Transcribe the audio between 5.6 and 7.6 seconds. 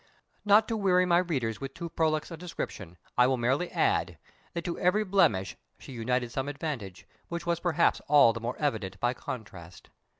she united some advantage, which was